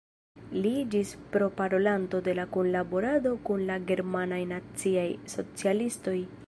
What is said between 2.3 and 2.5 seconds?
la